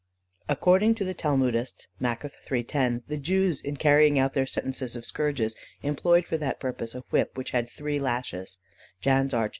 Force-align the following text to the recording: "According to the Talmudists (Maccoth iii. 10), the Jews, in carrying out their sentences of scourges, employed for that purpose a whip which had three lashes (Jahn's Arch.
"According 0.49 0.95
to 0.95 1.05
the 1.05 1.13
Talmudists 1.13 1.85
(Maccoth 2.01 2.33
iii. 2.51 2.63
10), 2.63 3.03
the 3.07 3.17
Jews, 3.17 3.61
in 3.61 3.77
carrying 3.77 4.17
out 4.17 4.33
their 4.33 4.47
sentences 4.47 4.95
of 4.95 5.05
scourges, 5.05 5.55
employed 5.83 6.25
for 6.25 6.37
that 6.37 6.59
purpose 6.59 6.95
a 6.95 7.01
whip 7.11 7.37
which 7.37 7.51
had 7.51 7.69
three 7.69 7.99
lashes 7.99 8.57
(Jahn's 8.99 9.31
Arch. 9.31 9.49